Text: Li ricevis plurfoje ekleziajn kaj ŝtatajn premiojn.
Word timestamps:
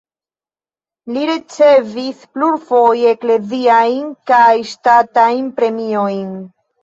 Li 1.17 1.25
ricevis 1.29 2.23
plurfoje 2.37 3.11
ekleziajn 3.17 4.09
kaj 4.33 4.49
ŝtatajn 4.73 5.47
premiojn. 5.61 6.27